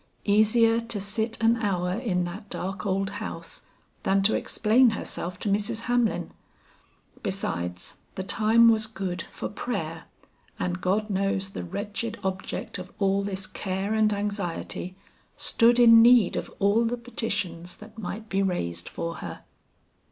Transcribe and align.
Easier 0.25 0.79
to 0.79 0.99
sit 0.99 1.39
an 1.43 1.57
hour 1.57 1.91
in 1.91 2.23
that 2.23 2.49
dark 2.49 2.87
old 2.87 3.11
house, 3.21 3.67
than 4.01 4.23
to 4.23 4.33
explain 4.33 4.89
herself 4.97 5.37
to 5.37 5.47
Mrs. 5.47 5.81
Hamlin. 5.81 6.31
Besides, 7.21 7.97
the 8.15 8.23
time 8.23 8.67
was 8.67 8.87
good 8.87 9.21
for 9.31 9.47
prayer, 9.47 10.05
and 10.57 10.81
God 10.81 11.11
knows 11.11 11.49
the 11.49 11.63
wretched 11.63 12.17
object 12.23 12.79
of 12.79 12.91
all 12.97 13.21
this 13.23 13.45
care 13.45 13.93
and 13.93 14.11
anxiety, 14.11 14.95
stood 15.37 15.77
in 15.77 16.01
need 16.01 16.35
of 16.35 16.51
all 16.57 16.83
the 16.83 16.97
petitions 16.97 17.75
that 17.77 17.99
might 17.99 18.27
be 18.27 18.41
raised 18.41 18.89
for 18.89 19.17
her. 19.17 19.43